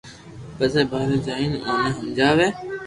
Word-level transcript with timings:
پپسي 0.57 0.81
ٻاري 0.91 1.17
جائين 1.25 1.53
اوني 1.67 1.91
ھمجاوئي 1.97 2.47